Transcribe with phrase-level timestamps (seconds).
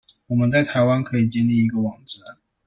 [0.25, 2.37] 我們在台灣可以建立一個網站